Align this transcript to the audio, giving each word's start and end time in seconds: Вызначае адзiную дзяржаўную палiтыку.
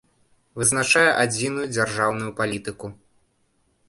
Вызначае 0.59 1.03
адзiную 1.25 1.65
дзяржаўную 1.75 2.31
палiтыку. 2.39 2.87